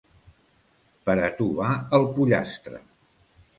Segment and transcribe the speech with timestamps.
[1.09, 2.83] Per a tu va el pollastre!